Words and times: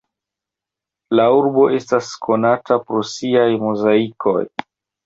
La 1.19 1.27
urbo 1.41 1.67
estas 1.81 2.09
konata 2.29 2.81
pro 2.89 3.07
siaj 3.15 3.49
mozaikoj. 3.69 4.41